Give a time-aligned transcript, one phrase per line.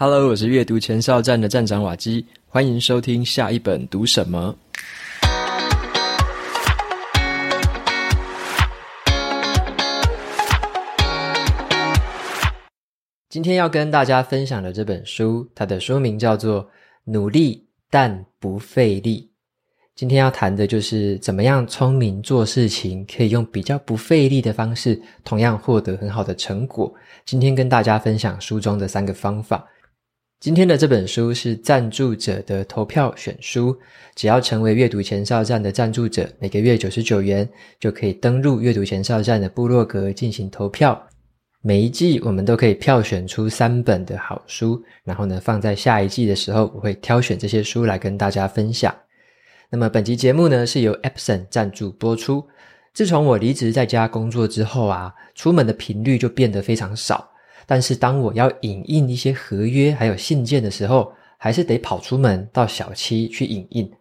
[0.00, 4.54] Hello，我是阅读前哨站的站长瓦基，欢迎收听下一本读什么。
[13.28, 16.62] 今天要跟大家分享的这本书，它的书名叫做
[17.02, 19.22] 《努力但不费力》。
[19.96, 26.94] 今天要谈的就是怎么样聪明做事情，可以用比较不费力的方式，同样获得很好的成果。
[27.26, 29.66] 今天跟大家分享书中的三个方法。
[30.40, 33.76] 今天的这本书是赞助者的投票选书，
[34.14, 37.48] 只要成为阅读前哨站的赞助者，每个月九十九元
[37.80, 41.08] 就可以登入阅读前哨站的部落格进行投票。
[41.60, 48.94] 每一季我们都可以票选出三本的好书，然后呢，放在下一季的时候，我会挑选这些书来跟大家分享。
[49.70, 52.46] 那么本集节目呢，是由 Epson 赞助播出。
[52.94, 57.28] 自从我离职在家工作之后啊，出门的频率就变得非常少。
[57.70, 63.92] 但是当我要影印一些合约还有信件的时候，还是得跑出门到小七去影印。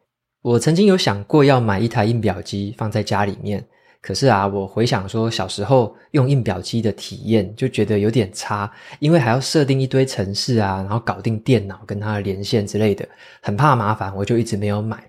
[0.41, 3.61] 我曾经有想过要买一台印表机放在家里面，
[4.01, 13.05] 可是啊，我回想说小时候用印表机的体验，就觉得有点差，因为还要设定一堆程式啊，然后搞定电脑跟它的连线之类的，
[13.41, 15.03] 很怕麻烦，我就一直没有买。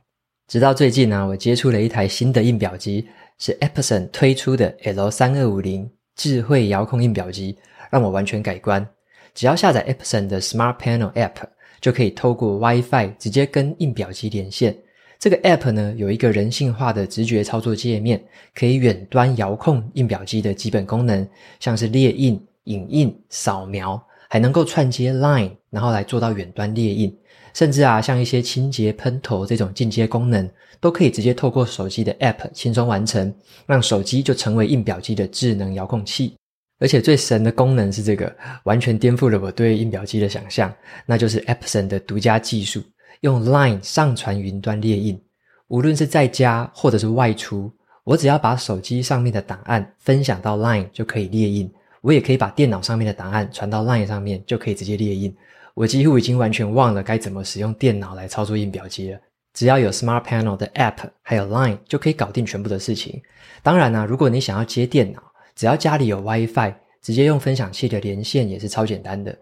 [0.48, 3.06] 直到最近呢、我接触了一台新的印表机，
[3.38, 7.56] 是 Epson 推出的 L3250 智慧遥控印表机，
[7.90, 8.86] 让我完全改观。
[9.34, 11.44] 只要下载 Epson 的 Smart Panel App，
[11.80, 14.76] 就可以透过 WiFi 直接跟印表机连线。
[15.18, 18.22] 这个 App 呢，有一个人性化的直觉操作界面，
[18.54, 21.28] 可以远端遥控印表机的基本功能，
[21.60, 27.16] 像是列印、影印、扫描，还能够串接 Line，然后来做到远端列印。
[27.54, 33.34] 甚至啊，像一些清洁喷头这种进阶功能，都可以直接透过手机的 App 轻松完成，
[33.66, 36.36] 让手机就成为印表机的智能遥控器。
[36.78, 38.34] 而且最神的功能是这个，
[38.64, 40.72] 完全颠覆了我对印表机的想象，
[41.04, 42.82] 那就是 Epson 的独家技术，
[43.20, 45.20] 用 Line 上传云端列印。
[45.66, 47.70] 无论是在家或者是外出，
[48.04, 55.36] 我只要把手机上面的档案分享到 Line 就可以列印，我也可以把电脑上面的档案传到 Line 上面就可以直接列印。
[55.74, 59.18] 我几乎已经完全忘了该怎么使用电脑来操作印表机了。
[59.52, 63.20] 只要有 Smart Panel 的 App，还有 Line，就可以搞定全部的事情。
[63.62, 65.22] 当然呢、如果你想要接电脑，
[65.58, 69.36] 只要家里有 WiFi，直接用分享器的连线也是超简单的。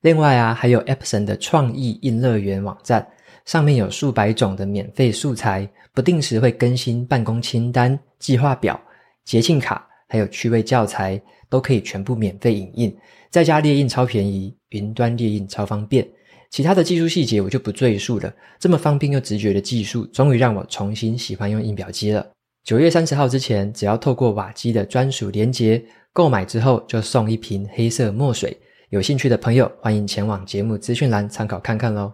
[0.00, 3.06] 另外啊，还有 Epson 的创意印乐园网站，
[3.44, 8.80] 上面有数百种的免费素材，不定时会更新办公清单、计划表、
[9.24, 12.92] 节庆卡，还有趣味教材，都可以全部免费影印。
[13.30, 16.04] 在家列印超便宜，云端列印超方便，
[16.50, 18.34] 其他的技术细节我就不赘述了。
[18.58, 22.26] 这么方便又直觉的技术，终于让我重新喜欢用印表机了。
[22.70, 28.56] 九月三十号之前，只要透过瓦基的专属连结购买之后，就送一瓶黑色墨水。
[28.90, 32.12] 有兴趣的朋友，欢迎前往节目资讯栏参考看看喽。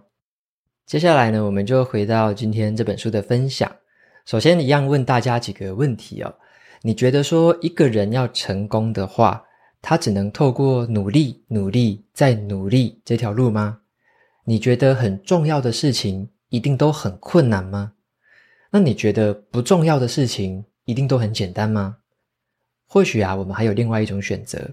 [0.87, 3.71] 接下来呢，我们就回到今天这本书的分享。
[4.25, 6.33] 首先，一样问大家几个问题哦。
[6.81, 9.43] 你觉得说一个人要成功的话，
[9.79, 13.81] 他只能透过努力、努力再努力这条路吗？
[14.43, 17.93] 你觉得很重要的事情一定都很困难吗？
[18.69, 21.97] 那你觉得不重要的事情一定都很简单吗？
[22.85, 24.69] 或许啊，我们还有另外一种选择，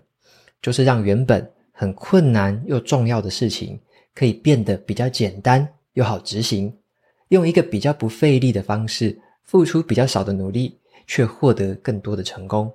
[0.62, 3.81] 就是让原本很困难又重要的事情，
[4.15, 6.72] 可以变得比较简单又好执行，
[7.28, 12.72] 用一个比较不费力的方式，付出比较少的努力，却获得更多的成功。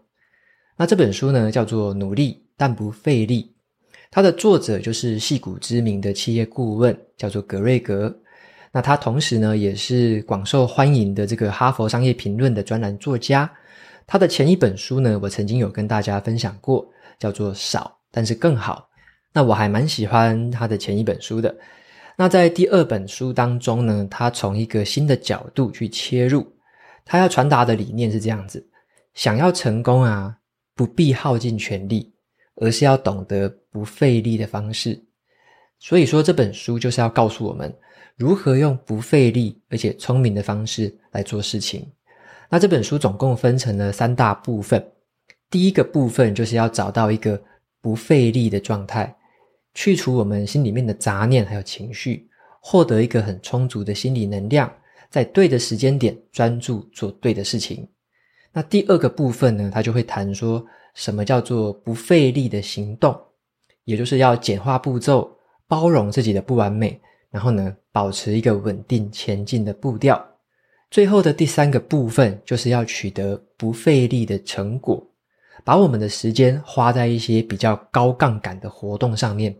[0.76, 3.44] 那这本书呢，叫做《努力但不费力》，
[4.12, 8.18] 它的作者就是戏骨知名的企业顾问，叫做格瑞格。
[8.72, 13.50] 那他同时呢，也是广受欢迎的这个《哈佛商业评论》的专栏作家。
[14.06, 16.88] 他的前一本书呢，我曾经有跟大家分享过，
[17.18, 18.90] 叫做《少但是更好》。
[19.34, 21.56] 那我还蛮喜欢他的前一本书的。
[22.16, 26.46] 那在第二本书当中呢，他从一个新的角度去切入，
[27.06, 28.68] 他要传达的理念是这样子：
[29.14, 30.36] 想要成功啊。
[30.76, 32.10] 不必耗尽全力，
[32.56, 34.98] 而是要懂得不费力的方式。
[35.78, 37.70] 所以说，这本书就是要告诉我们
[38.20, 41.90] 如何用不费力而且聪明的方式来做事情。
[42.50, 44.86] 那这本书总共分成了三大部分。
[45.50, 47.42] 第一个部分就是要找到一个
[47.80, 49.16] 不费力的状态，
[49.74, 52.30] 去除我们心里面的杂念还有情绪，
[52.60, 54.70] 获得一个很充足的心理能量，
[55.10, 57.88] 在对的时间点专注做对的事情。
[58.52, 60.62] 那第二个部分呢，他就会谈说
[60.94, 63.18] 什么叫做不费力的行动，
[63.86, 65.32] 也就是要简化步骤，
[65.70, 67.00] 包容自己的不完美，
[67.32, 70.24] 然后呢，保持一个稳定前进的步调。
[70.92, 75.06] 最后的第三个部分，就是要取得不费力的成果，
[75.64, 79.56] 把我们的时间花在一些比较高杠杆的活动上面，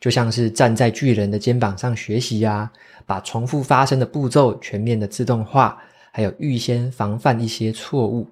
[0.00, 2.68] 就像是站在巨人的肩膀上学习啊，
[3.06, 5.80] 把重复发生的步骤全面的自动化，
[6.10, 8.28] 还有预先防范一些错误，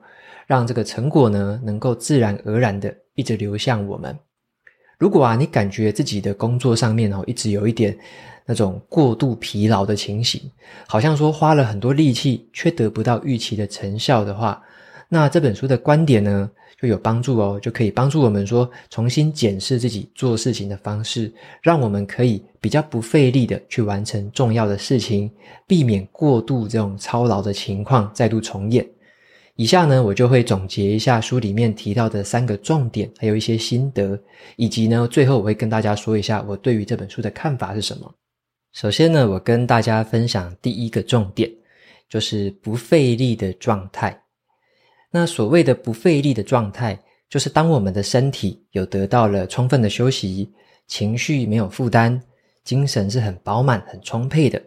[0.48, 4.18] 让这个成果呢能够自然而然的一直流向我们。
[5.00, 7.96] 如果啊，你感觉自己的工作上面哦，一直有一点
[8.44, 10.38] 那种过度疲劳的情形，
[10.86, 14.62] 好像说花了很多力气却得不到预期的成效的话，
[15.08, 21.32] 那这本书的观点呢，就有帮助哦，就可以帮助我们说重新检视自己做事情的方式，
[21.62, 25.30] 让我们可以比较不费力的去完成重要的事情，
[25.66, 28.86] 避免过度这种操劳的情况再度重演。
[29.56, 34.18] 以下呢，我就会总结一下书里面提到的三个重点，还有一些心得，
[34.56, 38.14] 以及呢，最后我会跟大家说一下我对于这本书的看法是什么。
[38.72, 41.50] 首先呢，我跟大家分享第一个重点，
[42.08, 44.18] 就是不费力的状态。
[45.10, 46.98] 那所谓的不费力的状态，
[47.28, 50.50] 就是当我们的身体有得到了充分的休息，
[50.86, 52.18] 情绪没有负担，
[52.64, 54.62] 精神是很饱满、很充沛的。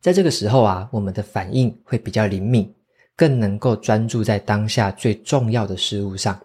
[0.00, 2.72] 在这个时候啊，我们的反应会比较灵敏，
[3.20, 6.40] 更能够专注在当下最重要的事物上。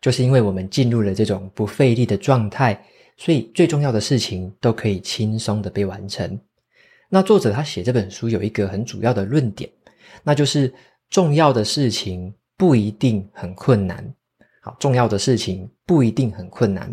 [0.00, 2.76] 就是因为我们进入了这种不费力的状态，
[3.16, 6.36] 所以最重要的事情都可以轻松的被完成。
[7.08, 9.70] 那作者他写这本书有一个很主要的论点，
[10.24, 10.74] 那就是
[11.10, 12.34] 重要的事情。
[12.58, 14.02] 不一定很困难，
[14.62, 16.90] 好，重要的事情不一定很困难。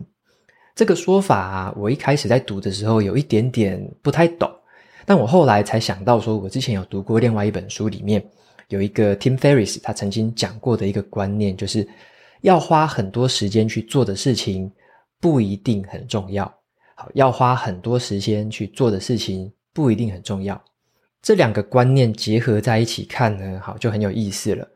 [0.76, 4.52] 这个说法，我一开始在读的时候有一点点不太懂，
[5.06, 8.22] 但我后来才想到，说我之前有读过另外一本书，里面
[8.74, 11.88] 有一个 Tim Ferriss，他曾经讲过的一个观念，就是
[12.42, 14.72] 要花很多时间去做的事情
[15.22, 16.44] 不一定很重要。
[16.96, 20.60] 好，要花很多时间去做的事情不一定很重要。
[21.22, 24.68] 这两个观念结合在一起看呢，好，就很有意思了。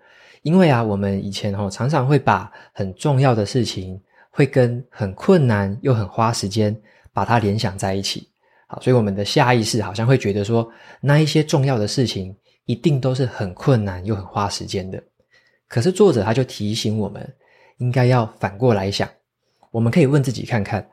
[0.44, 4.00] 因为啊，我们以前哦常常会把很重要的事情
[4.30, 6.76] 会跟很困难又很花时间
[7.12, 8.30] 把它联想在一起，
[8.68, 10.72] 好，所以我们的下意识好像会觉得说，
[11.02, 12.34] 那一些重要的事情
[12.68, 15.02] 一定都是很困难又很花时间的。
[15.68, 17.36] 可是作者他就提醒我们，
[17.78, 19.10] 应该要反过来想，
[19.72, 20.88] 我们可以问自己看看，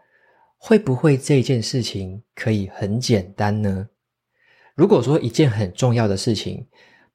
[0.57, 3.89] 会不会这件事情可以很简单呢？
[4.75, 6.67] 如果说一件很重要的事情，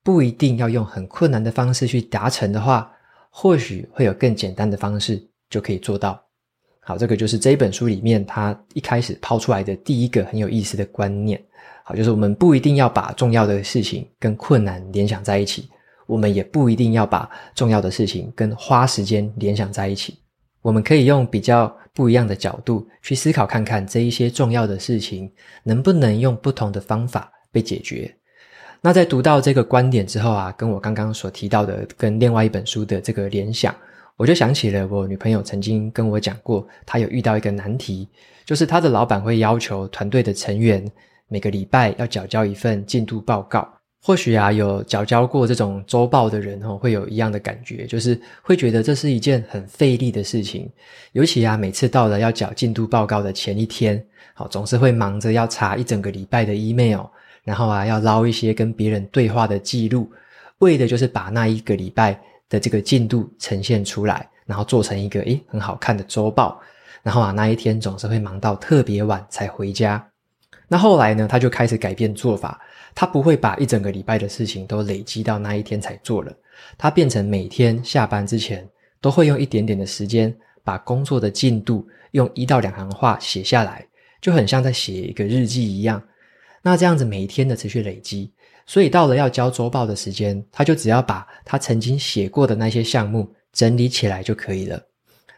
[0.03, 2.91] 不一定要用很困难的方式去达成的话，
[3.29, 6.21] 或许会有更简单的方式就可以做到。
[6.81, 11.41] 好，这个就是这一本书里面他一开始抛出来的第一个很有意思的观念。
[11.95, 15.69] 就是我们不一定要把重要的事情跟困难联想在一起，
[16.05, 20.17] 我们也不一定要把重要的事情跟花时间联想在一起。
[20.61, 25.31] 我们可以用比较不一样的角度去思考，看看这一些重要的事情
[25.63, 28.13] 能不能用不同的方法被解决。
[28.81, 33.75] 那在读到这个观点之后啊，跟我刚刚所提到的跟另外一本书的这个联想，
[34.15, 38.07] 我就想起了我女朋友曾经跟我讲过，她有遇到一个难题，
[38.45, 40.85] 就是她的老板会要求团队的成员
[41.29, 43.67] 每个礼拜要缴交一份进度报告。
[44.01, 50.71] 或许啊，有缴交过这种周报的人哦，会有一样的感觉，就是会觉得这是一件很费力的事情。
[51.11, 54.01] 尤其啊，每次到了要缴进度报告的前一天，
[54.33, 57.05] 好，总是会忙着要查一整个礼拜的 email。
[57.43, 60.09] 然后啊，要捞一些跟别人对话的记录，
[60.59, 62.17] 为的就是把那一个礼拜
[62.47, 66.57] 的这个进度呈现出来，然后做成一个诶很好看的周报。
[67.03, 70.05] 然后啊，那一天总是会忙到特别晚才回家。
[70.69, 72.61] 那后来呢，他就开始改变做法，
[72.95, 76.31] 他不会把一整个礼拜的事情都累积到那一天才做了，
[76.77, 78.65] 他变成每天下班之前
[79.01, 83.83] 都会用一点点的时间，把工作的进度用一到两行话写下来，
[84.21, 86.01] 就很像在写一个日记一样。
[86.61, 88.31] 那这样子每一天的持续累积，
[88.67, 94.79] 所以到了要交周报的时间，他就只要把他曾经写过的那些项目整理起来就可以了。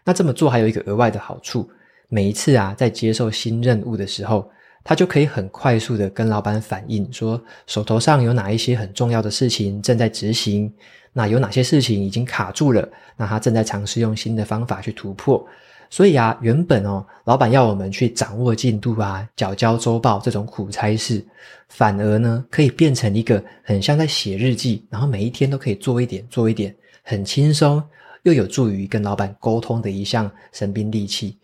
[0.04, 1.70] 那这么做还有一个额外的好处，
[2.10, 4.50] 每一次啊在接受新任务的时候，
[4.84, 10.72] 他就可以很快速的跟老板反映说，手头上有哪一些很重要的事情正在执行，
[11.14, 15.46] 那有哪些事情已经卡住了，那他正在尝试用新的方法去突破。
[15.90, 21.22] 所以啊，原本哦，老板要我们去掌握进度啊，缴交周报这种苦差事，
[21.68, 26.74] 反而呢，可以变成一个很像在写日记，然后每一天都可以做一点，做一点，
[27.04, 27.84] 很轻松，
[28.24, 31.38] 又有助于跟老板沟通的一项神兵利器。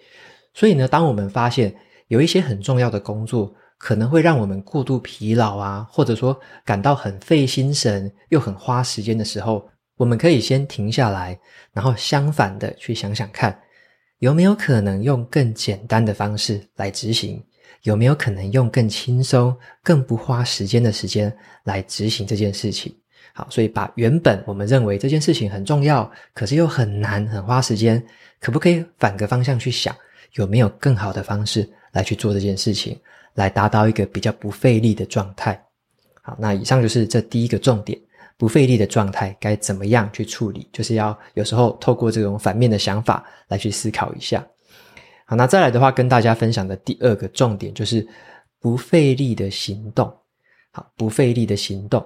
[0.54, 1.76] 所以呢，当我们发现
[2.08, 11.38] 有一些很重要的工作，可能会让我们过度疲劳啊，或者说感到很费心神，又很花时间的时候，我们可以先停下来，
[11.74, 13.58] 然后相反的去想想看。
[14.20, 17.44] 有没有可能用更简单的方式来执行？
[17.84, 21.32] 有没有可能用更轻松、更不花时间的时间
[21.64, 22.96] 来执行这件事情？
[23.34, 28.04] 好，所以把原本我们认为这件事情很重要，可是又很难、很花时间，
[28.40, 29.96] 可不可以反个方向去想？
[30.34, 32.96] 有没有更好的方式来去做这件事情，
[33.34, 35.60] 来达到一个比较不费力的状态。
[36.22, 38.00] 好，那以上就是这第一个重点，
[38.38, 40.70] 不费力的状态该怎么样去处理？
[40.72, 44.46] 就是要有时候透过这种反面的想法来去思考一下。
[45.26, 48.08] 好，那再来的话，跟大家分享的第二个重点就是
[48.60, 50.16] 不费力的行动。
[50.70, 52.06] 好，不费力的行动，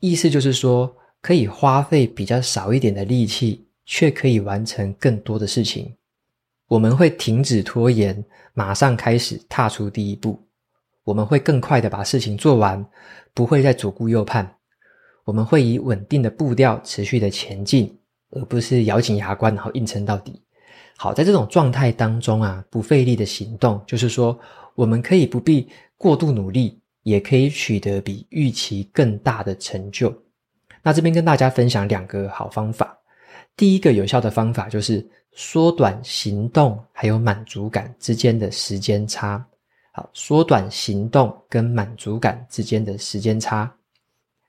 [0.00, 5.94] 意思就是说可以花费比较少一点的力气，却可以完成更多的事情。
[6.70, 8.24] 我们会停止拖延，
[8.54, 10.40] 马上开始踏出第一步。
[11.02, 12.86] 我们会更快的把事情做完，
[13.34, 14.48] 不会再左顾右盼。
[15.24, 17.98] 我们会以稳定的步调持续的前进，
[18.30, 20.40] 而不是咬紧牙关然后硬撑到底。
[20.96, 24.38] 好，在这种状态当中啊，不费力的行动，就是说
[24.76, 30.16] 我们可以不必过度努力，也可以取得比预期更大的成就。
[30.84, 32.96] 那这边跟大家分享两个好方法。
[33.56, 39.44] 第一个有效的方法就是缩短行动还有满足感之间的时间差。
[39.92, 43.72] 好，缩短行动跟满足感之间的时间差。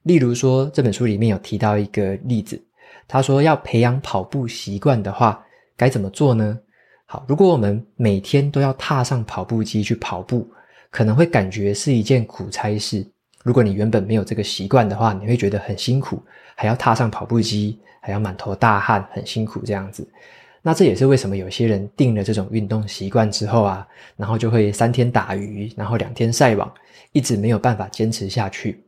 [0.04, 2.62] 例如说，这本书里面有提到一个例子，
[3.08, 5.44] 他说要培养跑步习惯的话，
[5.76, 6.60] 该怎么做呢？
[7.06, 10.48] 好，如果我们每天都要踏上跑步机去跑步，
[10.90, 13.06] 可能会感觉是一件苦差事。
[13.44, 16.22] 如果你原本没有这个习惯的话，你会觉得很辛苦，
[16.56, 20.08] 还要踏上跑步机，还要满头大汗，很辛苦这样子。
[20.64, 26.72] 那这也是为什么有些人定了这种运动习惯之后啊，然后就会三天打鱼，然后两天晒网，
[27.14, 28.84] 一直没有办法坚持下去。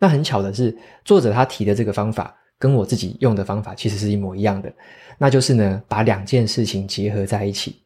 [0.00, 4.72] 那很巧的是，作者他提的这个方法跟我自己用的方法其实是一模一样的。
[5.16, 7.76] 那就是呢，把两件事情结合在一起。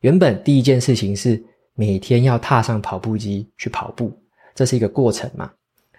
[0.00, 1.42] 原本第一件事情是
[1.74, 4.10] 每天要踏上跑步机去跑步，
[4.54, 5.50] 这是一个过程嘛。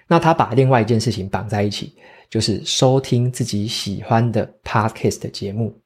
[0.07, 1.95] 那他把另外一件事情绑在一起，
[2.29, 5.80] 就是收听自己喜欢的 Podcast 节目。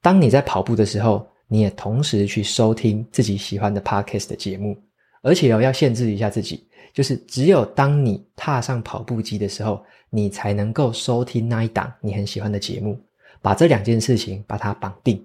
[0.00, 4.76] 当你在跑步的时候，你也同时去收听自己喜欢的 Podcast 的节目，
[5.22, 12.98] 而且哦，要限制一下自己，就是只有当你踏上跑步机的时候，你才能够收听那一档你很喜欢的节目。
[13.40, 15.24] 把这两件事情把它绑定，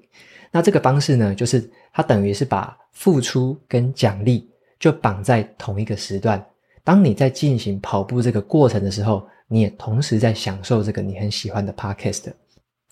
[0.51, 4.47] 那这个方式呢，就是它等于是把付出跟奖励
[4.79, 6.43] 就绑在同一个时段。
[6.83, 12.31] 当你在进行跑步这个过程的时候，你也同时在享受这个你很喜欢的 Podcast。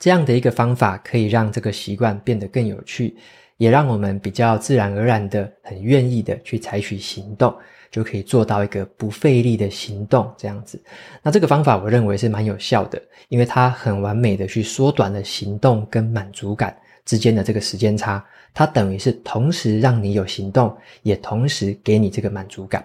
[0.01, 3.15] 这样的一个方法可以让这个习惯变得更有趣，
[3.58, 7.55] 也让我们比较自然而然的很愿意的去采取行动，
[7.91, 10.81] 就可以做到一个不费力的行动这样子。
[11.22, 22.84] 那这个方法我认为是蛮有效的，因为它很完美的去缩短了行动跟满足感之间的这个时间差，它等于是同时让你有行动，也同时给你这个满足感。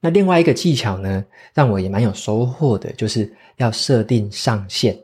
[0.00, 1.24] 那另外一个技巧呢，
[1.54, 4.94] 让我也蛮有收获的，就是要设定上限。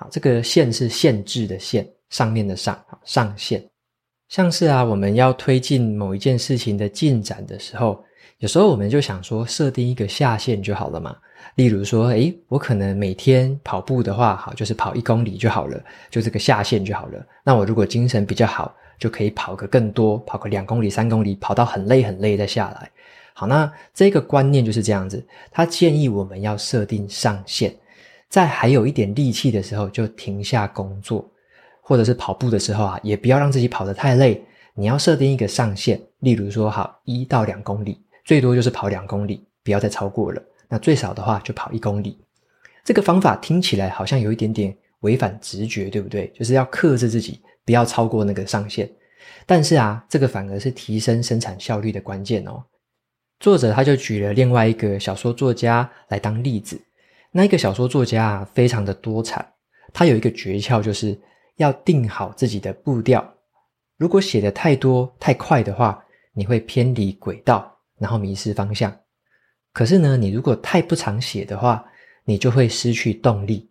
[0.00, 3.60] 好，这个限是限制的限，上面的上，上限。
[4.28, 8.00] 像是啊，我们要推进某一件事情的进展的时候，
[8.38, 11.16] 有时候我们就想说，设定一个下限就好了嘛。
[11.56, 17.26] 例如说，诶，我可能每天跑步的话，好，就是跑一公里就好了，就这个下限就好了。
[17.42, 22.88] 那我如果精神比较好，就可以跑个更多，跑个两公里、三公里，跑到很累很累再下来。
[23.34, 27.74] 好，那这个观念就是这样子，他建议我们要设定上限。
[28.28, 31.28] 在还有一点力气的时候，就停下工作，
[31.80, 34.44] 或者是跑步的时候啊，也不要让自己跑得太累。
[34.74, 40.40] 你要设定一个上限，例如说，好，一到两公里，最多就是跑两公里，不要再超过了。
[40.68, 42.16] 那最少的话就跑一公里。
[42.84, 46.30] 这个方法听起来好像有一点点违反直觉，对不对？
[46.34, 48.88] 就是要克制自己，不要超过那个上限。
[49.46, 52.62] 但是啊，这个反而是提升生产效率的关键哦。
[53.40, 56.80] 作者他就举了另外一个小说作家来当例子。
[57.30, 59.46] 那一个小说作家啊，非常的多产，
[59.92, 61.18] 他有一个诀窍，就是
[61.56, 63.34] 要定好自己的步调。
[63.98, 68.96] 如果写的太多太快的话，你会偏离轨道，然后迷失方向。
[69.72, 71.84] 可是呢，你如果太不常写的话，
[72.24, 73.70] 你就会失去动力。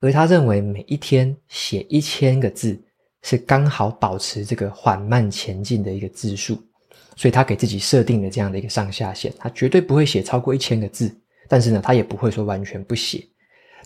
[0.00, 2.80] 而他认为每一天写一千个字
[3.22, 6.56] 是刚好保持这个缓慢前进的一个字数，
[7.16, 11.14] 所以他给自己设定了这样的一个上下限，他绝对不会写超过一千个字。
[11.48, 13.26] 但是呢，他也不会说完全不写。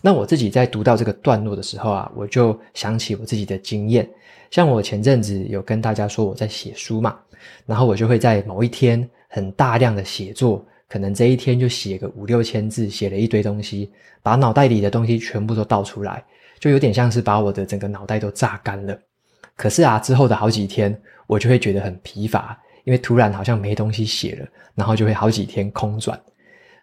[0.03, 4.09] 那我自己在读到这个段落的时候啊，我就想起我自己的经验。
[4.51, 7.17] 像我前阵子有跟大家说我在写书嘛，
[7.65, 13.91] 然后我就会在某一天很大量的写作，可能这一天就写个五六千字，写了一堆东西，
[14.23, 16.23] 把脑袋里的东西全部都倒出来，
[16.59, 18.99] 就有点像是把我的整个脑袋都榨干了。
[19.57, 26.21] 可是啊，之后的好几天，我就会觉得很疲乏，因为突然好像没东西写了，然后就会好几天空转。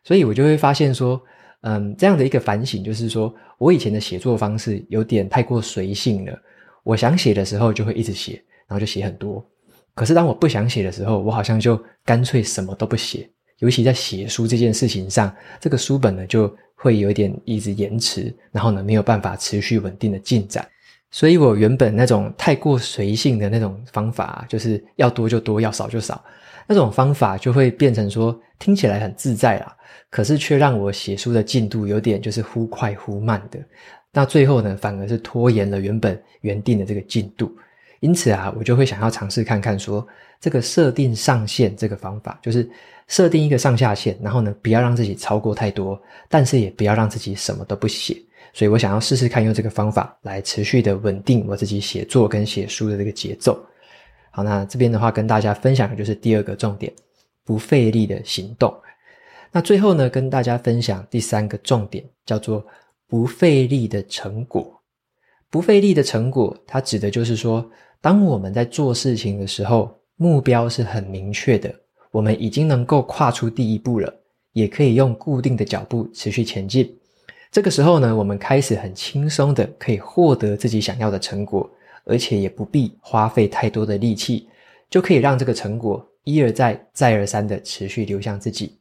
[0.03, 1.22] 所以我就会发现说，
[1.62, 6.39] 嗯，这样的一个反省就是说，我以前的写作方式有点太过随性了。
[6.84, 9.46] 我想写的时候就会一直写，然后就写很多。
[9.94, 13.29] 可是当我不想写的时候，我好像就干脆什么都不写。
[13.60, 20.65] 尤其在写书这件事情上，这个书本呢就会有点一直延迟，然后呢没有办法持续稳定的进展。
[21.12, 26.24] 所以我原本那种太过随性的那种方法，就是要多就多，要少就少，
[26.72, 29.76] 那种方法就会变成说听起来很自在啦，
[30.12, 33.60] 可是却让我写书的进度有点就是忽快忽慢的。
[34.12, 37.52] 那最后呢，反而是拖延了原本原定的这个进度。
[38.02, 40.08] 因此啊，我就会想要尝试看看说，
[40.40, 42.70] 这个设定上限这个方法，就是
[43.08, 46.00] 设定一个上下限，然后呢，不要让自己超过太多，
[46.30, 48.16] 但是也不要让自己什么都不写。
[48.54, 53.60] 所以我想要试试看用这个方法来持续的稳定我自己写作跟写书的这个节奏。
[54.31, 56.91] 好，那这边的话跟大家分享的就是第二个重点，
[57.43, 58.74] 不费力的行动。
[59.51, 62.65] 那最后呢，跟大家分享第三个重点，叫做
[63.07, 64.79] 不费力的成果。
[65.50, 67.67] 不费力的成果，它指的就是说，
[68.00, 71.74] 当我们在做事情的时候，目标是很明确的，
[72.12, 74.13] 我们已经能够跨出第一步了，
[74.53, 76.95] 也可以用固定的脚步持续前进。
[77.51, 81.67] 这个时候呢，我们开始很轻松的可以获得自己想要的成果，
[82.06, 84.50] 而且也不必花费太多的力气，
[84.89, 88.77] 就可以让这个成果一而再、再而三的持续流向自己。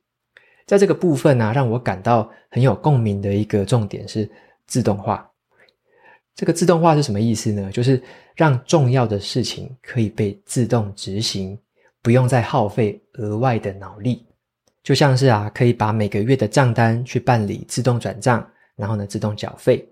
[0.67, 4.31] 在这个部分呢、让我感到很有共鸣的一个重点是
[4.67, 5.31] 自动化。
[6.35, 7.71] 这个自动化是什么意思呢？
[7.73, 8.01] 就是
[8.37, 11.59] 让重要的事情可以被自动执行，
[12.03, 14.25] 不用再耗费额外的脑力。
[14.85, 19.87] 就像是啊，可以把每个月的账单去办理自动转账，然后呢，自动缴费，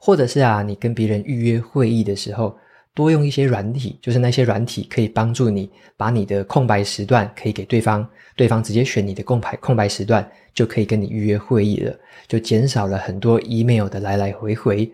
[0.00, 2.56] 或者是啊，你跟别人预约会议的时候，
[2.98, 14.90] 多用一些软体，就是那些软体可以帮助你把你的空白时段可以给对方，对方直接选你的空白空白时段，就可以跟你预约会议了，就减少了很多 email 的来来回回。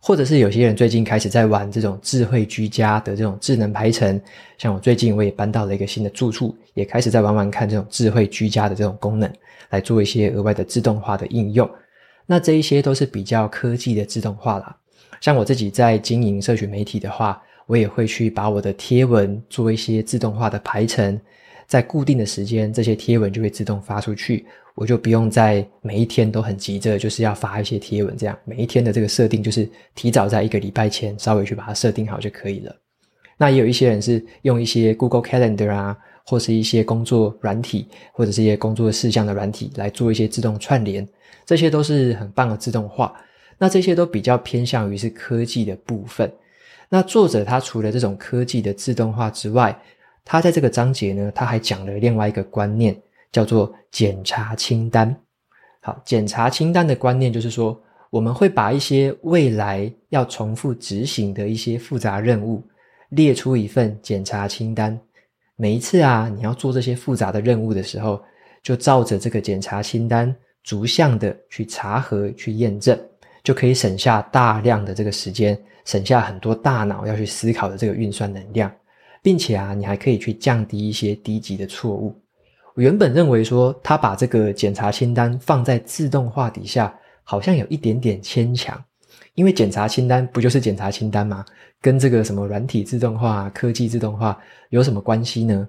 [0.00, 4.20] 或者是有些人最近开始在玩这种智慧居家的这种智能排程，
[4.58, 9.32] 像我最近我也搬到了一个新的住处，也开始在玩玩看这种智慧居家的这种功能，
[9.70, 11.70] 来做一些额外的自动化的应用。
[12.26, 14.76] 那这一些都是比较科技的自动化啦。
[15.24, 21.18] 像我自己在经营社群媒体的话，我也会去把我的贴文做一些自动化的排程，
[21.66, 24.44] 在固定的时间，这些贴文就会自动发出去。
[24.74, 32.76] 我就不用在每一天都很急着，就是要发一些贴文，这样每一天的这个设定就是提早在一个礼拜前稍微去把它设定好就可以了。
[33.38, 41.08] 那也有一些人是用一些 Google Calendar 啊，或是一些工作软体，或者是一些工作事项的软体来做一些自动串联，
[41.46, 43.14] 这些都是很棒的自动化。
[43.58, 46.30] 那这些都比较偏向于是科技的部分。
[46.88, 49.76] 那作者他除了这种科技的自动化之外，
[50.24, 52.94] 他在这个章节呢，他还讲了另外一个观念。
[53.34, 55.12] 叫做检查清单。
[55.80, 57.76] 好，检查清单的观念就是说，
[58.08, 62.62] 我们会把一些未来要重复执行的一些复杂任务
[63.08, 64.96] 列出一份检查清单。
[65.56, 68.22] 每一次啊，你要做这些复杂的任务的时候，
[68.62, 72.96] 就照着这个检查清单逐项的去查核、去验证，
[73.44, 78.72] 就可以省下大量的这个时间，省下很多大脑要去思考的这个运算能量，
[79.22, 82.18] 并且啊，你还可以去降低一些低级的错误。
[82.74, 88.82] 我原本认为说，他把这个检查清单放在自动化底下，好像有一点点牵强，
[89.34, 91.44] 因为检查清单不就是检查清单吗？
[91.80, 94.36] 跟这个什么软体自动化、科技自动化
[94.70, 95.68] 有什么关系呢？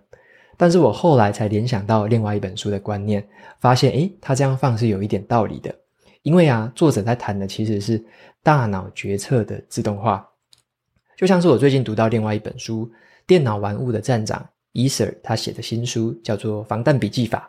[0.55, 3.21] 但是我后来才联想到另外一本书的观念，
[3.59, 5.75] 发现诶，他这样放是有一点道理的，
[6.25, 8.03] 因为啊，作者在谈的其实是
[8.41, 10.27] 大脑决策的自动化，
[11.15, 12.87] 就像是我最近读到另外一本书
[13.27, 14.39] 《电脑玩物的站长》。
[14.73, 17.47] Esor 他写的新书叫做《防弹笔记法》。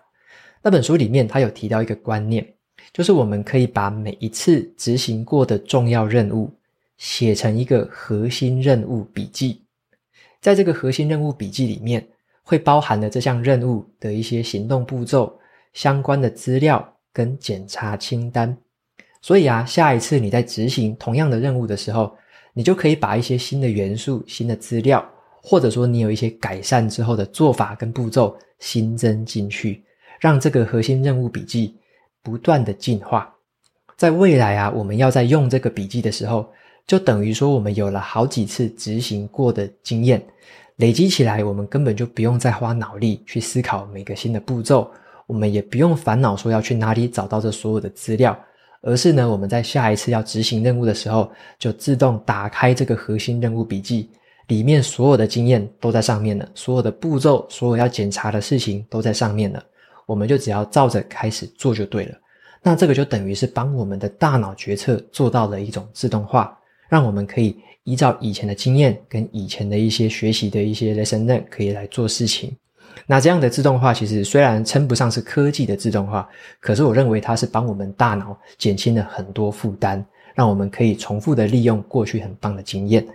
[0.63, 2.47] 那本书里面，他有提到一个观念，
[2.93, 6.53] 就是我们可以把每一次执行过的重要任务
[6.99, 9.65] 写成一个核心任务笔记。
[10.43, 12.07] 在这个核心任务笔记里面，
[12.43, 15.41] 会包含了这项任务的一些行动步骤、
[15.73, 18.57] 相关的资料跟检查清单。
[19.27, 22.17] 所以啊，下一次你在执行同样的任务的时候，
[22.55, 25.05] 你就可以把一些新的元素、新的资料。
[25.43, 29.83] 或者说你有一些改善之后的做法跟步骤新增进去，
[30.21, 31.75] 让这个核心任务笔记
[32.23, 33.35] 不断的进化。
[33.97, 36.49] 在未来啊，我们要在用这个笔记的时候，
[36.87, 40.25] 就等于说我们有了好几次执行过的经验，
[40.77, 44.89] 累积起来，我们根本就不用再花脑力去思考每个新的步骤，
[45.27, 48.39] 我们也不用烦恼说要去哪里找到这所有的资料，
[48.87, 54.09] 而是呢，我们在下一次要执行任务的时候，就自动打开这个核心任务笔记。
[54.47, 59.61] 里面所有的经验都在上面了，所有的步骤，所有要检查的事情都在上面了，
[60.07, 62.15] 我们就只要照着开始做就对了。
[62.63, 66.57] 那这个就等于是帮我们的大脑决策做到了一种自动化，
[66.89, 72.57] 让我们可以依照以前的经验跟以前的一些学习的一些 lesson learn 可以来做事情。
[73.05, 76.27] 那这样的自动化其实虽然称不上是科技的自动化，
[76.61, 80.03] 可是我认为它是帮我们大脑减轻了很多负担，
[80.35, 83.07] 让我们可以重复的利用过去很棒的经验。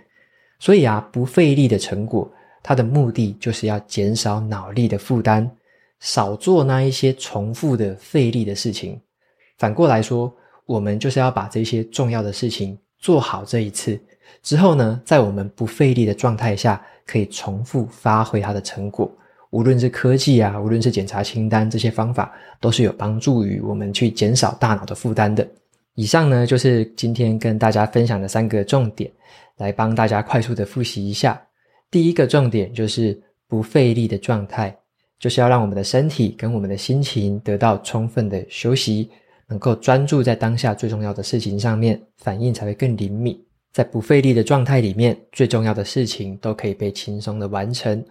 [0.60, 2.30] 所以啊，不费力的成果，
[2.62, 5.50] 它的目的就是要减少脑力的负担，
[5.98, 9.00] 少做那一些重复的费力的事情。
[9.58, 10.32] 反过来说，
[10.64, 14.00] 我们就是要把这些重要的事情做好这一次
[14.42, 19.10] 之后呢，在我们不费力的状态下，可以重复发挥它的成果。
[19.52, 25.46] 无论是科技啊，无论是检查清单，这些方法都是有帮助于我们去减少大脑的负担的。
[25.94, 29.12] 以上呢，就是今天跟大家分享的三个重点，
[29.58, 31.38] 来帮大家快速的复习一下。
[31.90, 34.74] 第一个重点就是不费力的状态，
[35.18, 39.10] 就是要让我们的身体跟我们的心情得到充分的休息，
[39.46, 43.38] 能够专注在当下最重要的事情上面，反应才会更灵敏。
[43.70, 48.02] 在不费力的状态里面，最重要的事情都可以被轻松的完成。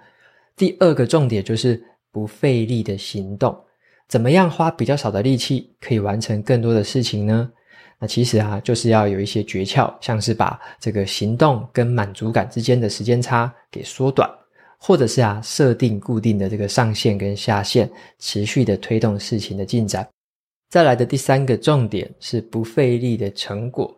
[0.62, 3.60] 第二个重点就是不费力的行动，
[4.08, 7.52] 怎么样花比较少的力气可以完成更多的事情呢？
[7.98, 14.30] 那其实啊，就是要有一些诀窍，像是把这个行动跟满足感之间的时间差给缩短，
[14.78, 20.08] 或者是啊，设定固定的这个上限跟下限，持续的推动事情的进展。
[20.70, 23.92] 再来的第三个重点是不费力的成果。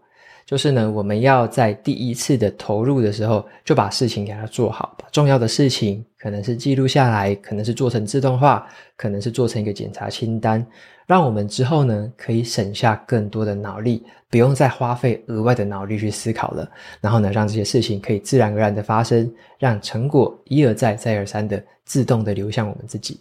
[0.45, 10.65] 就是呢，我们要在第一次的投入的时候，就把事情给它做好，把重要的事情可能是记录下来，可能是做成自动化，可能是做成一个检查清单，
[11.07, 16.69] 让我们之后呢可以省下更多的脑力，不用再花费额外的脑力去思考了。
[16.99, 23.19] 然后呢，让这些事情可以自然而然的发生，让成果一而再、再而三的自动的流向我们自己。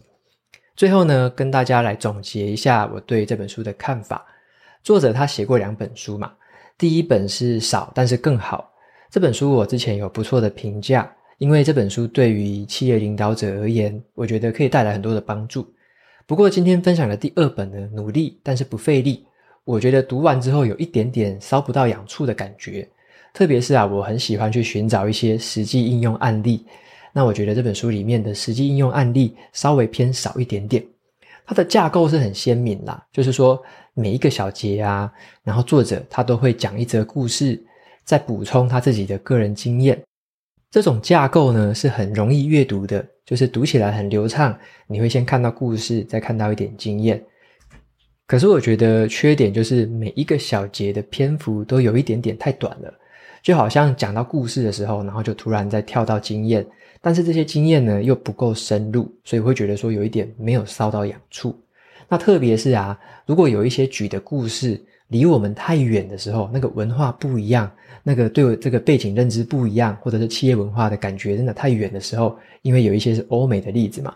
[0.74, 4.26] 最后呢，跟大家来总结一下我对这本书的看法。
[4.82, 6.32] 作者他写过两本书嘛。
[6.78, 8.70] 第一本是少，但是更好。
[9.10, 15.66] 这本书我之前有不错的评价，因为这本书对于企业领导者而言，我觉得可以带来很多的帮助。
[16.26, 19.24] 不过今天分享的第二本呢，努力但是不费力，
[19.64, 22.88] 我觉得读完之后有一点点烧不到痒处的感觉。
[23.34, 26.64] 特别是啊，我很喜欢去寻找一些实际应用案例。
[27.12, 30.82] 那我觉得这本书里面的实际应用案例稍微偏少一点点。
[31.44, 33.60] 它的架构是很鲜明啦，就是说
[33.94, 37.62] 每一个小节啊，然后作者他都会讲一则故事，
[38.04, 40.00] 再补充他自己的个人经验。
[40.70, 44.56] 这种架构呢是很容易阅读的，就是读起来很流畅。
[44.86, 47.22] 你会先看到故事，再看到一点经验。
[48.26, 52.94] 可是我觉得缺点就是每一个小节的篇幅都有一点点太短了，
[53.42, 56.66] 就好像讲到故事的时候，然后就突然再跳到经验。
[57.02, 61.54] 但是这些经验呢又不够深入，所以会觉得说有一点没有搔到痒处。
[62.08, 67.70] 那特别是啊，如果有一些举的故事离我们太远的时候，那个文化不一样，
[68.04, 74.14] 那个对我这个背景认知不一样，或者是企业文化的感觉真的太远的时候，因为有一些是欧美的例子嘛，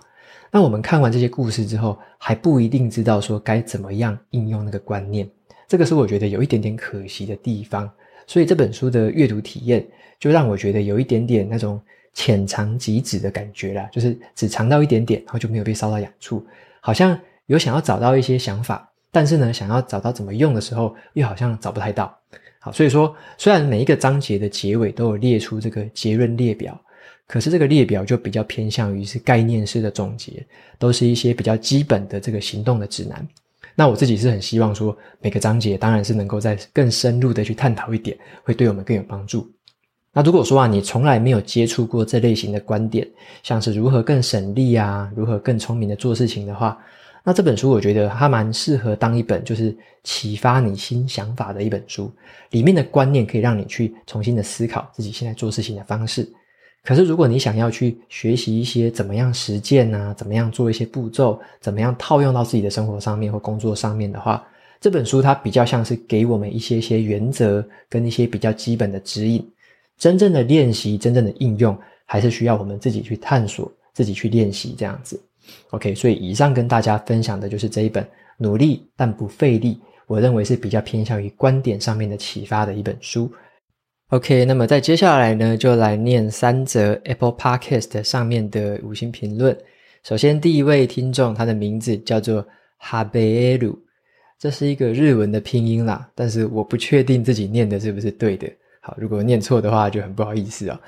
[0.53, 5.29] 那我们看完这些故事之后，还不一定知道说该怎么样应用那个观念，
[5.67, 7.91] 这个是我觉得有一点点可惜的地方。
[8.27, 9.87] 所以这本书的阅读体验
[10.21, 11.81] 就让我觉得有一点点那种。
[12.17, 16.43] 浅尝即止的感觉啦，就是只尝到一点点，然后就没有被烧到痒处，
[16.81, 22.19] 好像有想要找到一些想法，但是呢，想要找到怎么用的时候，又好像找不太到。
[22.59, 26.81] 好，所以说，虽然每一个章节的结尾都有列出这个结论列表，
[27.27, 30.45] 可是这个列表就比较偏向于是概念式的总结，
[30.79, 33.29] 都是一些比较基本的这个行动的指南。
[33.75, 39.47] 那我自己是很希望说，每个章节当然是能够再更深入的去探讨一点，会对我们更有帮助。
[40.17, 43.07] 那如果说啊，你从来没有接触过这类型的观点，
[43.43, 46.79] 像是如何更省力啊，如何更聪明的做事情的话，
[47.23, 52.11] 那这本书我觉得它蛮适合当一本就是启发你新想法的一本书。
[52.49, 56.27] 里面的观念可以让你去重新的思考自己现在做事情的方式。
[56.83, 64.43] 可是如果你想要去学习一些怎么样实践啊，怎么样做一些步骤，怎么样套用到自己的生活上面或工作上面的话，
[64.81, 69.47] 这本书它比较像是给我们一些些原则跟一些比较基本的指引。
[69.99, 75.21] 真正的练习，真正的应用，还是需要我们自己去探索，自己去练习这样子。
[75.71, 78.07] OK，所以以上跟大家分享的就是这一本
[78.37, 83.31] 努力但不费力，我认为是比较偏向于观点上面的启发的一本书。
[84.11, 89.57] OK，那么在接下来呢，就来念三则 Apple Podcast 上面的五星评论。
[90.05, 93.77] 首先，第一位听众，他的名字叫做哈贝鲁，
[94.39, 98.49] 这是一个日文的拼音啦，但是我不确定自己念的是不是对的。
[98.87, 100.79] 好，如果念错的话，就很不好意思哦。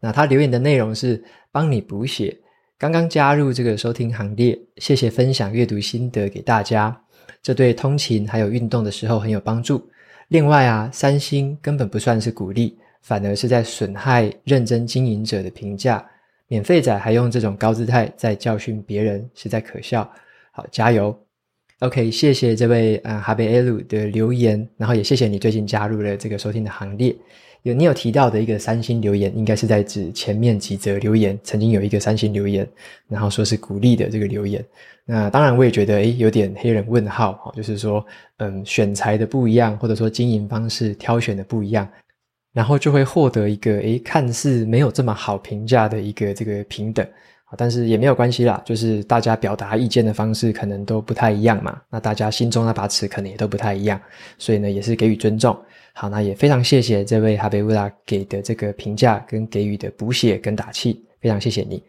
[0.00, 2.36] 那他留言的内容是帮你补写，
[2.76, 7.00] 刚刚加入这个收听行列，谢谢分享阅读心得给大家，
[7.40, 9.88] 这对通勤还有运动的时候很有帮助。
[10.30, 16.04] 另外啊，三星根本不算是鼓励，反而是在损害认真经营者的评价。
[16.48, 20.10] 免费仔还用这种高姿态在教训别人，实在可笑。
[20.50, 21.16] 好，加油
[21.80, 27.14] ！OK，谢谢这位呃哈贝埃鲁的留言，然后也谢谢你最近加入了这个收听的行列。
[27.62, 32.68] 有你有提到的一个三星留言，应该是在指前面几则留言，曾经有一个三星留言，
[33.08, 34.62] 然后说是鼓励的这个留言。
[35.06, 38.04] 那当然我也觉得，诶，有点黑人问号哈，就是说，
[38.36, 41.88] 嗯，选材的不一样，或者说经营方式挑选的不一样，
[42.52, 47.06] 然后就会获得一个诶，看似没有这么好评价的一个这个平等。
[47.56, 54.00] 但是也没有关系啦，就是大家表达意见的方式可能都不太一样嘛，那大家心中那把尺可能也都不太一样，
[54.38, 55.56] 所以呢，也是给予尊重。
[55.92, 61.82] 好，那也非常谢谢这位哈贝乌拉给的这个评价跟给予的补血跟打气，非常谢谢你。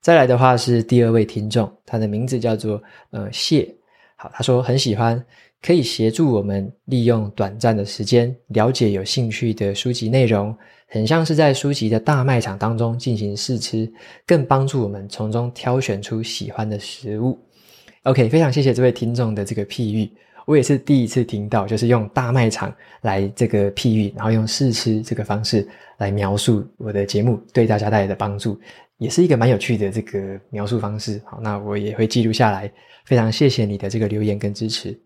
[0.00, 3.68] 再来的话是第二位听众，他的名字叫做呃谢，
[4.16, 5.24] 好，他说很喜欢，
[5.62, 10.54] 可以协助我们利用短暂的时间了解有兴趣的书籍内容。
[10.94, 13.92] 很像是在书籍的大卖场当中进行试吃，
[14.24, 17.36] 更帮助我们从中挑选出喜欢的食物。
[18.04, 20.08] OK，非常谢谢这位听众的这个譬喻，
[20.46, 28.56] 我也是第一次听到，就是用大卖场来这个譬喻，然后用试吃这个方式来描述我的节目对大家带来的帮助，
[28.98, 31.20] 也是一个蛮有趣的这个描述方式。
[31.24, 32.72] 好，那我也会记录下来。
[33.04, 34.96] 非常谢谢你的这个留言跟支持。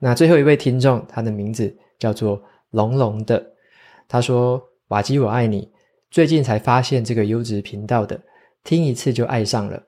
[0.00, 3.40] 那最后一位听众，他的名字叫做龙龙的，
[4.08, 4.60] 他说。
[4.92, 5.70] 瓦基，我爱你。
[6.10, 8.20] 最近才发现这个优质频道的，
[8.62, 9.82] 听一次就爱上了。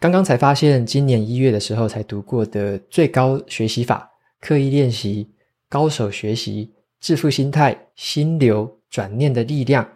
[0.00, 5.30] 刚刚才发现，今年一月的时候才读过的最高学习法、刻意练习、
[5.68, 9.88] 高手学习、致富心态、心流转念的力量。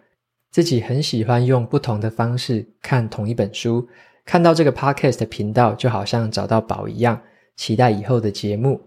[0.49, 3.85] 自己很喜欢用不同的方式看同一本书，
[4.23, 7.21] 看到这个 Podcast 的频道，就好像找到宝一样。
[7.57, 8.79] 期待以后的节目。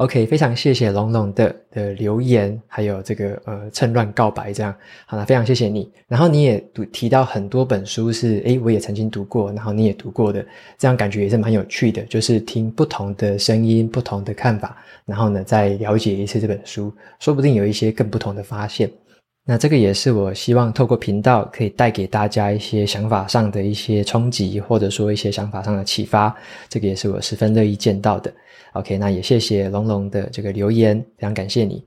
[0.00, 5.90] OK，非常谢谢龙龙的的留言，还有这个呃趁乱告白这样，好了，非常谢谢你。
[6.08, 10.42] 然后你也读提到很多本书是，诶，我也曾经读过，然后你也读过的，
[10.78, 18.90] 这样感觉也是蛮有趣的，就是听不同的声音、不同的看法，然后呢再了解一次这本书，说不定有一些更不同的发现。
[19.50, 26.32] 那这个也是我希望透过频道可以带给大家一些想法上的一些冲击，或者说一些想法上的启发，
[26.68, 28.32] 这个也是我十分乐意见到的。
[28.74, 31.84] OK，那也谢谢龙龙的这个留言，非常感谢你。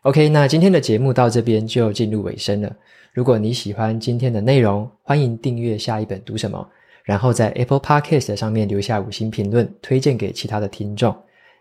[0.00, 2.74] OK，那今天的节目到这边就进入尾声了。
[3.12, 6.66] 如果你喜欢今天的内容，欢迎订阅下一本读什么，
[7.02, 11.14] 然后在 Apple Podcast 上面留下五星评论，推荐给其他的听众。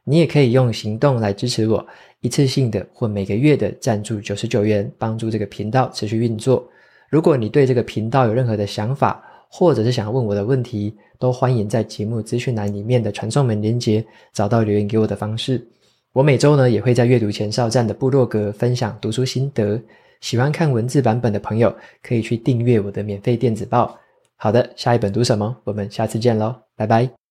[0.03, 1.85] 你也可以用行动来支持我，
[2.21, 6.67] 一次性的或每个月的赞助九十九元，帮助这个频道持续运作。
[7.09, 15.65] 如果你对这个频道有任何的想法，或者是想要问我的问题，都欢迎在节目资讯栏里面的传送门连接找到留言给我的方式。
[16.11, 19.81] 我每周呢也会在阅读前哨站的部落格分享读书心得，
[20.21, 23.97] 喜欢看文字版本的朋友可以去订阅我的免费电子报。
[24.35, 25.55] 好的，下一本读什么？
[25.63, 27.22] 我们下次见喽，拜拜。